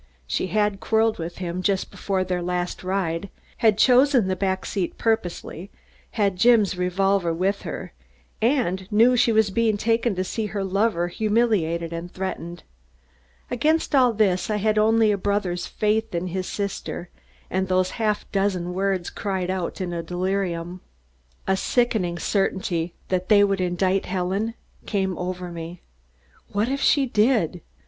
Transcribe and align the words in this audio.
She 0.25 0.47
had 0.47 0.79
quarreled 0.79 1.19
with 1.19 1.37
him 1.37 1.61
just 1.61 1.91
before 1.91 2.23
their 2.23 2.41
last 2.41 2.83
ride, 2.83 3.29
had 3.57 3.77
chosen 3.77 4.27
the 4.27 4.35
back 4.35 4.65
seat 4.65 4.97
purposely, 4.97 5.69
had 6.13 6.37
Jim's 6.37 6.75
revolver 6.75 7.31
with 7.31 7.61
her, 7.61 7.93
and 8.41 8.91
knew 8.91 9.15
she 9.15 9.31
was 9.31 9.51
being 9.51 9.77
taken 9.77 10.15
to 10.15 10.23
see 10.23 10.47
her 10.47 10.63
lover 10.63 11.07
humiliated 11.09 11.93
and 11.93 12.11
threatened. 12.11 12.63
Against 13.51 13.93
all 13.93 14.11
this, 14.11 14.49
I 14.49 14.55
had 14.55 14.79
only 14.79 15.11
a 15.11 15.19
brother's 15.19 15.67
faith 15.67 16.15
in 16.15 16.25
his 16.29 16.47
sister 16.47 17.11
and 17.51 17.67
those 17.67 17.91
half 18.01 18.25
dozen 18.31 18.73
words 18.73 19.11
cried 19.11 19.51
out 19.51 19.79
in 19.81 19.93
a 19.93 20.01
delirium. 20.01 20.81
A 21.45 21.55
sickening 21.55 22.17
certainty 22.17 22.95
that 23.09 23.29
they 23.29 23.43
would 23.43 23.61
indict 23.61 24.07
Helen 24.07 24.55
came 24.87 25.15
over 25.19 25.51
me. 25.51 25.83
What 26.47 26.69
if 26.69 26.81
she 26.81 27.05
did 27.05 27.61